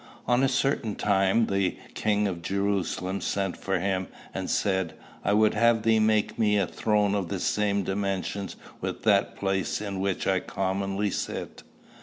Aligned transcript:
"On 0.27 0.41
a 0.41 0.47
certain 0.49 0.95
time 0.95 1.45
the 1.45 1.77
king 1.93 2.27
of 2.27 2.41
Jerusalem 2.41 3.21
sent 3.21 3.55
for 3.55 3.77
him, 3.77 4.07
and 4.33 4.49
said, 4.49 4.95
I 5.23 5.33
would 5.33 5.53
have 5.53 5.83
thee 5.83 5.99
make 5.99 6.39
me 6.39 6.57
a 6.57 6.65
throne 6.65 7.13
of 7.13 7.29
the 7.29 7.39
same 7.39 7.83
dimensions 7.83 8.55
with 8.79 9.03
that 9.03 9.35
place 9.35 9.79
in 9.79 9.99
which 9.99 10.25
I 10.25 10.39
commonly 10.39 11.11
sit. 11.11 11.61